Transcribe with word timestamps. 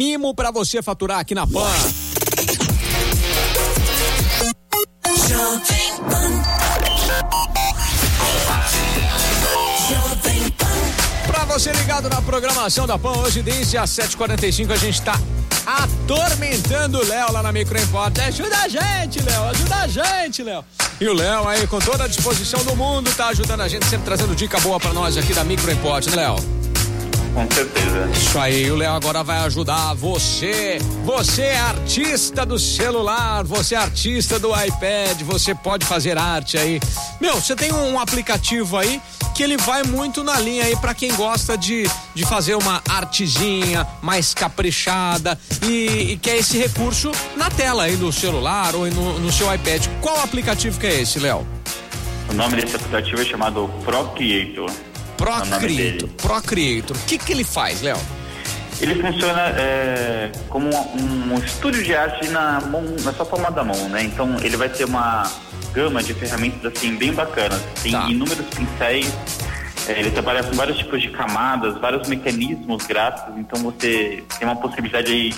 mimo 0.00 0.34
para 0.34 0.50
você 0.50 0.80
faturar 0.80 1.18
aqui 1.18 1.34
na 1.34 1.46
Pan. 1.46 1.70
Pra 11.26 11.44
você 11.44 11.70
ligado 11.72 12.08
na 12.08 12.22
programação 12.22 12.86
da 12.86 12.98
PAN, 12.98 13.12
hoje 13.18 13.42
desde 13.42 13.76
as 13.76 13.90
7h45 13.90 14.70
a 14.70 14.76
gente 14.76 15.02
tá 15.02 15.20
atormentando 15.66 16.98
o 16.98 17.04
Léo 17.06 17.32
lá 17.32 17.42
na 17.42 17.52
Microimport. 17.52 18.18
Ajuda 18.20 18.56
a 18.56 18.68
gente, 18.68 19.20
Léo, 19.22 19.42
ajuda 19.50 19.76
a 19.76 19.86
gente, 19.86 20.42
Léo. 20.42 20.64
E 20.98 21.06
o 21.06 21.12
Léo 21.12 21.46
aí, 21.46 21.66
com 21.66 21.78
toda 21.78 22.04
a 22.04 22.08
disposição 22.08 22.64
do 22.64 22.74
mundo, 22.74 23.14
tá 23.14 23.26
ajudando 23.28 23.60
a 23.60 23.68
gente, 23.68 23.84
sempre 23.84 24.06
trazendo 24.06 24.34
dica 24.34 24.58
boa 24.60 24.80
pra 24.80 24.94
nós 24.94 25.18
aqui 25.18 25.34
da 25.34 25.44
Microimport, 25.44 26.06
né, 26.06 26.16
Léo? 26.16 26.59
Com 27.34 27.48
certeza. 27.50 28.10
Isso 28.12 28.38
aí, 28.38 28.70
o 28.70 28.76
Léo 28.76 28.92
agora 28.92 29.22
vai 29.22 29.38
ajudar 29.38 29.94
você. 29.94 30.78
Você 31.04 31.42
é 31.42 31.58
artista 31.58 32.44
do 32.44 32.58
celular, 32.58 33.44
você 33.44 33.74
é 33.74 33.78
artista 33.78 34.38
do 34.38 34.48
iPad, 34.48 35.22
você 35.22 35.54
pode 35.54 35.86
fazer 35.86 36.18
arte 36.18 36.58
aí. 36.58 36.80
Meu, 37.20 37.36
você 37.36 37.54
tem 37.54 37.72
um 37.72 37.98
aplicativo 37.98 38.76
aí 38.76 39.00
que 39.34 39.42
ele 39.42 39.56
vai 39.56 39.82
muito 39.84 40.24
na 40.24 40.38
linha 40.38 40.64
aí 40.64 40.76
para 40.76 40.92
quem 40.92 41.14
gosta 41.14 41.56
de, 41.56 41.84
de 42.14 42.26
fazer 42.26 42.56
uma 42.56 42.82
artezinha 42.88 43.86
mais 44.02 44.34
caprichada 44.34 45.38
e, 45.62 46.12
e 46.12 46.16
quer 46.18 46.36
esse 46.36 46.58
recurso 46.58 47.10
na 47.36 47.48
tela 47.48 47.84
aí 47.84 47.96
do 47.96 48.12
celular 48.12 48.74
ou 48.74 48.86
no, 48.86 49.18
no 49.18 49.32
seu 49.32 49.52
iPad. 49.54 49.86
Qual 50.00 50.20
aplicativo 50.20 50.78
que 50.78 50.86
é 50.86 51.00
esse, 51.00 51.18
Léo? 51.18 51.46
O 52.28 52.34
nome 52.34 52.56
desse 52.56 52.76
aplicativo 52.76 53.22
é 53.22 53.24
chamado 53.24 53.68
Procreator. 53.84 54.70
Procreator. 55.20 56.08
Procreator. 56.16 56.96
O 56.96 57.00
que 57.00 57.18
que 57.18 57.32
ele 57.32 57.44
faz, 57.44 57.82
Léo? 57.82 57.98
Ele 58.80 58.94
funciona 59.02 59.42
é, 59.58 60.32
como 60.48 60.70
um, 60.70 61.34
um, 61.34 61.38
estúdio 61.38 61.84
de 61.84 61.94
arte 61.94 62.26
na, 62.28 62.58
mão, 62.62 62.82
na 63.04 63.12
sua 63.12 63.26
palma 63.26 63.50
da 63.50 63.62
mão, 63.62 63.88
né? 63.90 64.04
Então 64.04 64.38
ele 64.40 64.56
vai 64.56 64.70
ter 64.70 64.86
uma 64.86 65.30
gama 65.74 66.02
de 66.02 66.14
ferramentas 66.14 66.72
assim 66.72 66.96
bem 66.96 67.12
bacanas. 67.12 67.60
Tem 67.82 67.92
tá. 67.92 68.08
inúmeros 68.08 68.46
pincéis. 68.46 69.14
É, 69.86 70.00
ele 70.00 70.10
trabalha 70.10 70.42
com 70.42 70.54
vários 70.54 70.78
tipos 70.78 71.02
de 71.02 71.10
camadas, 71.10 71.78
vários 71.78 72.08
mecanismos 72.08 72.86
gráficos. 72.86 73.36
Então 73.36 73.62
você 73.62 74.24
tem 74.38 74.48
uma 74.48 74.56
possibilidade 74.56 75.12
aí 75.12 75.34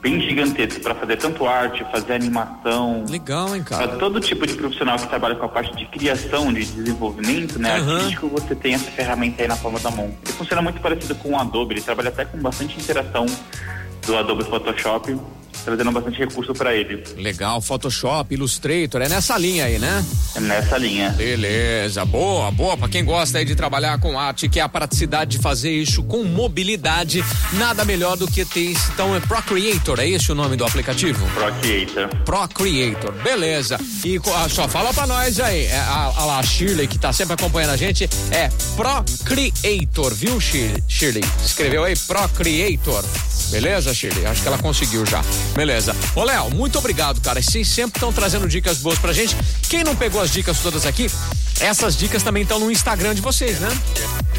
bem 0.00 0.20
gigantesco 0.20 0.80
para 0.80 0.94
fazer 0.94 1.16
tanto 1.16 1.46
arte, 1.46 1.84
fazer 1.90 2.14
animação. 2.14 3.04
Legal, 3.08 3.54
hein, 3.54 3.62
cara? 3.62 3.88
Para 3.88 3.98
todo 3.98 4.20
tipo 4.20 4.46
de 4.46 4.54
profissional 4.54 4.96
que 4.98 5.06
trabalha 5.06 5.34
com 5.34 5.44
a 5.44 5.48
parte 5.48 5.76
de 5.76 5.86
criação, 5.86 6.52
de 6.52 6.64
desenvolvimento, 6.64 7.58
né, 7.58 7.80
uhum. 7.80 7.96
artístico, 7.96 8.28
você 8.28 8.54
tem 8.54 8.74
essa 8.74 8.90
ferramenta 8.90 9.42
aí 9.42 9.48
na 9.48 9.56
palma 9.56 9.78
da 9.80 9.90
mão. 9.90 10.06
Ele 10.24 10.32
funciona 10.32 10.62
muito 10.62 10.80
parecido 10.80 11.14
com 11.16 11.30
o 11.30 11.38
Adobe, 11.38 11.74
ele 11.74 11.82
trabalha 11.82 12.08
até 12.08 12.24
com 12.24 12.38
bastante 12.38 12.78
interação 12.78 13.26
do 14.06 14.16
Adobe 14.16 14.44
Photoshop 14.44 15.18
trazendo 15.64 15.92
bastante 15.92 16.18
recurso 16.18 16.52
para 16.54 16.74
ele. 16.74 17.02
Legal, 17.16 17.60
Photoshop, 17.60 18.34
Illustrator, 18.34 19.02
é 19.02 19.08
nessa 19.08 19.36
linha 19.38 19.64
aí, 19.64 19.78
né? 19.78 20.04
É 20.34 20.40
nessa 20.40 20.78
linha. 20.78 21.10
Beleza, 21.10 22.04
boa, 22.04 22.50
boa. 22.50 22.76
Para 22.76 22.88
quem 22.88 23.04
gosta 23.04 23.38
aí 23.38 23.44
de 23.44 23.54
trabalhar 23.54 23.98
com 24.00 24.18
arte, 24.18 24.48
que 24.48 24.60
é 24.60 24.62
a 24.62 24.68
praticidade 24.68 25.36
de 25.36 25.38
fazer 25.38 25.70
isso 25.70 26.02
com 26.02 26.24
mobilidade, 26.24 27.24
nada 27.54 27.84
melhor 27.84 28.16
do 28.16 28.26
que 28.26 28.44
ter 28.44 28.60
isso. 28.60 28.90
Então 28.92 29.14
é 29.14 29.20
Procreator, 29.20 30.00
é 30.00 30.08
esse 30.08 30.32
o 30.32 30.34
nome 30.34 30.56
do 30.56 30.64
aplicativo? 30.64 31.26
Procreator. 31.34 32.08
Procreator, 32.24 33.12
beleza. 33.22 33.78
E 34.04 34.20
ah, 34.34 34.48
só 34.48 34.68
fala 34.68 34.92
para 34.92 35.06
nós 35.06 35.38
aí, 35.40 35.66
é, 35.66 35.78
a, 35.78 36.12
a, 36.16 36.38
a 36.38 36.42
Shirley 36.42 36.86
que 36.86 36.98
tá 36.98 37.12
sempre 37.12 37.34
acompanhando 37.34 37.70
a 37.70 37.76
gente, 37.76 38.08
é 38.30 38.48
Procreator, 38.76 40.14
viu 40.14 40.40
Shirley? 40.40 41.24
Escreveu 41.44 41.84
aí 41.84 41.94
Procreator. 41.96 43.04
Beleza, 43.50 43.94
Shirley? 43.94 44.26
Acho 44.26 44.42
que 44.42 44.48
ela 44.48 44.58
conseguiu 44.58 45.06
já. 45.06 45.22
Beleza. 45.54 45.94
Ô, 46.14 46.24
Léo, 46.24 46.50
muito 46.50 46.78
obrigado, 46.78 47.20
cara. 47.20 47.42
Vocês 47.42 47.68
sempre 47.68 47.98
estão 47.98 48.12
trazendo 48.12 48.48
dicas 48.48 48.78
boas 48.78 48.98
pra 48.98 49.12
gente. 49.12 49.36
Quem 49.68 49.84
não 49.84 49.94
pegou 49.96 50.20
as 50.20 50.30
dicas 50.30 50.58
todas 50.60 50.86
aqui, 50.86 51.10
essas 51.60 51.96
dicas 51.96 52.22
também 52.22 52.44
estão 52.44 52.60
no 52.60 52.70
Instagram 52.70 53.14
de 53.14 53.20
vocês, 53.20 53.58
né? 53.58 53.68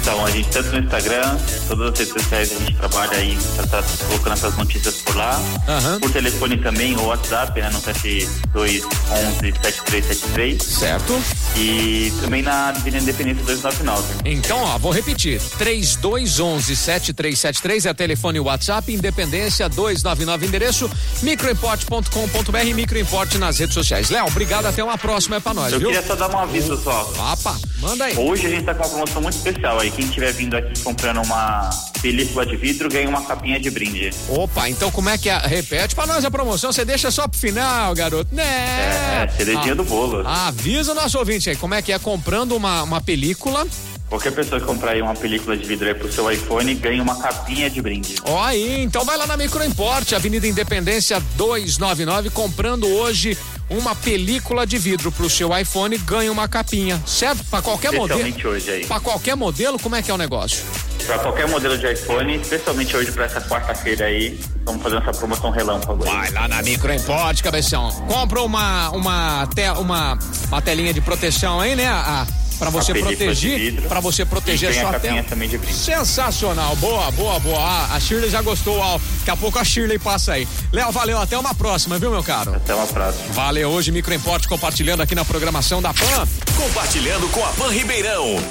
Então, 0.00 0.24
a 0.24 0.30
gente 0.30 0.48
tanto 0.48 0.70
no 0.70 0.78
Instagram, 0.78 1.36
todas 1.66 1.92
as 1.92 1.98
redes 1.98 2.14
sociais 2.14 2.52
a 2.52 2.54
gente 2.60 2.76
trabalha 2.76 3.18
aí, 3.18 3.36
tá, 3.56 3.66
tá 3.66 3.82
colocando 4.06 4.32
essas 4.32 4.56
notícias 4.56 4.94
por 4.96 5.16
lá. 5.16 5.36
Uhum. 5.38 6.00
Por 6.00 6.10
telefone 6.12 6.56
também, 6.58 6.96
ou 6.96 7.06
WhatsApp, 7.06 7.60
né? 7.60 7.68
No 7.70 7.80
7211-7373. 7.82 10.62
Certo. 10.62 11.20
E 11.56 12.12
também 12.20 12.42
na 12.42 12.68
Avenida 12.68 13.02
Independência 13.02 13.42
299. 13.44 14.04
Então, 14.24 14.62
ó, 14.62 14.78
vou 14.78 14.92
repetir. 14.92 15.40
3211-7373 15.58 17.90
é 17.90 17.92
telefone 17.92 18.38
e 18.38 18.40
WhatsApp, 18.40 18.92
Independência 18.92 19.68
299, 19.68 20.46
endereço 20.46 20.88
microimport.com.br 21.22 22.74
microimport 22.74 23.34
nas 23.34 23.58
redes 23.58 23.74
sociais. 23.74 24.10
Léo, 24.10 24.26
obrigado, 24.26 24.66
até 24.66 24.82
uma 24.82 24.96
próxima 24.96 25.36
é 25.36 25.40
pra 25.40 25.54
nós, 25.54 25.72
Eu 25.72 25.78
viu? 25.78 25.88
queria 25.88 26.06
só 26.06 26.14
dar 26.14 26.30
um 26.30 26.38
aviso 26.38 26.76
só. 26.82 27.12
Opa, 27.32 27.56
manda 27.80 28.04
aí. 28.04 28.16
Hoje 28.16 28.46
a 28.46 28.50
gente 28.50 28.64
tá 28.64 28.74
com 28.74 28.80
uma 28.82 28.88
promoção 28.88 29.22
muito 29.22 29.36
especial 29.36 29.80
aí. 29.80 29.90
Quem 29.90 30.04
estiver 30.04 30.32
vindo 30.32 30.56
aqui 30.56 30.80
comprando 30.82 31.22
uma 31.22 31.70
película 32.00 32.46
de 32.46 32.56
vidro 32.56 32.88
ganha 32.88 33.08
uma 33.08 33.22
capinha 33.22 33.58
de 33.58 33.70
brinde. 33.70 34.10
Opa, 34.28 34.68
então 34.68 34.90
como 34.90 35.08
é 35.08 35.18
que 35.18 35.28
é? 35.28 35.38
Repete 35.38 35.94
pra 35.94 36.06
nós 36.06 36.24
a 36.24 36.30
promoção, 36.30 36.72
você 36.72 36.84
deixa 36.84 37.10
só 37.10 37.26
pro 37.26 37.38
final, 37.38 37.94
garoto. 37.94 38.34
Né? 38.34 38.44
É, 38.44 39.28
cerejinha 39.36 39.72
ah, 39.72 39.76
do 39.76 39.84
bolo. 39.84 40.26
Avisa 40.26 40.92
o 40.92 40.94
nosso 40.94 41.18
ouvinte 41.18 41.50
aí, 41.50 41.56
como 41.56 41.74
é 41.74 41.82
que 41.82 41.92
é? 41.92 41.98
Comprando 41.98 42.52
uma, 42.56 42.82
uma 42.82 43.00
película 43.00 43.66
Qualquer 44.08 44.32
pessoa 44.32 44.58
que 44.58 44.66
comprar 44.66 44.92
aí 44.92 45.02
uma 45.02 45.14
película 45.14 45.56
de 45.56 45.66
vidro 45.66 45.86
aí 45.86 45.94
pro 45.94 46.10
seu 46.10 46.30
iPhone 46.30 46.74
ganha 46.74 47.02
uma 47.02 47.20
capinha 47.20 47.68
de 47.68 47.82
brinde. 47.82 48.16
Ó 48.24 48.42
aí, 48.42 48.82
então 48.82 49.04
vai 49.04 49.18
lá 49.18 49.26
na 49.26 49.36
Microimport, 49.36 50.12
Avenida 50.14 50.46
Independência 50.46 51.20
299, 51.36 52.30
comprando 52.30 52.86
hoje 52.86 53.36
uma 53.68 53.94
película 53.94 54.66
de 54.66 54.78
vidro 54.78 55.12
pro 55.12 55.28
seu 55.28 55.56
iPhone, 55.56 55.98
ganha 55.98 56.32
uma 56.32 56.48
capinha, 56.48 57.00
certo? 57.06 57.44
Para 57.50 57.60
qualquer 57.60 57.92
modelo. 57.92 58.20
hoje 58.48 58.70
aí. 58.70 58.86
Para 58.86 59.00
qualquer 59.00 59.36
modelo, 59.36 59.78
como 59.78 59.94
é 59.94 60.02
que 60.02 60.10
é 60.10 60.14
o 60.14 60.18
negócio? 60.18 60.64
Para 61.06 61.18
qualquer 61.18 61.46
modelo 61.46 61.76
de 61.76 61.92
iPhone, 61.92 62.36
especialmente 62.36 62.96
hoje 62.96 63.12
para 63.12 63.26
essa 63.26 63.42
quarta-feira 63.42 64.06
aí, 64.06 64.40
estamos 64.58 64.82
fazendo 64.82 65.02
essa 65.02 65.12
promoção 65.18 65.50
relâmpago. 65.50 66.04
Aí. 66.04 66.10
Vai 66.10 66.30
lá 66.30 66.48
na 66.48 66.62
Microimport, 66.62 67.42
cabeção. 67.42 67.90
Compra 68.08 68.40
uma 68.40 68.88
uma, 68.90 69.46
te, 69.54 69.68
uma 69.78 70.18
uma 70.48 70.62
telinha 70.62 70.94
de 70.94 71.02
proteção 71.02 71.60
aí, 71.60 71.76
né? 71.76 71.86
A, 71.86 72.26
para 72.58 72.70
você 72.70 72.94
proteger, 72.94 73.82
para 73.82 74.00
você 74.00 74.24
proteger 74.24 74.70
a 74.70 74.80
sua 74.80 75.00
tela. 75.00 75.22
Também 75.22 75.48
de 75.48 75.58
Sensacional, 75.72 76.74
boa, 76.76 77.10
boa, 77.12 77.38
boa. 77.38 77.58
Ah, 77.58 77.94
a 77.94 78.00
Shirley 78.00 78.30
já 78.30 78.42
gostou, 78.42 78.78
ó. 78.78 78.98
Daqui 79.18 79.30
a 79.30 79.36
pouco 79.36 79.58
a 79.58 79.64
Shirley 79.64 79.98
passa 79.98 80.32
aí. 80.32 80.48
Léo, 80.72 80.90
valeu, 80.90 81.18
até 81.18 81.38
uma 81.38 81.54
próxima, 81.54 81.98
viu, 81.98 82.10
meu 82.10 82.22
caro? 82.22 82.54
Até 82.54 82.74
uma 82.74 82.86
próxima. 82.86 83.32
Valeu, 83.32 83.70
hoje 83.70 83.92
Microimport 83.92 84.46
compartilhando 84.46 85.02
aqui 85.02 85.14
na 85.14 85.24
programação 85.24 85.80
da 85.80 85.92
PAN. 85.92 86.26
Compartilhando 86.56 87.28
com 87.30 87.44
a 87.44 87.48
PAN 87.48 87.70
Ribeirão. 87.70 88.38